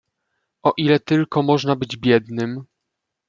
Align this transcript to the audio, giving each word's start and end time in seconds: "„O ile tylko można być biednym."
"„O 0.63 0.73
ile 0.77 0.99
tylko 0.99 1.43
można 1.43 1.75
być 1.75 1.97
biednym." 1.97 2.63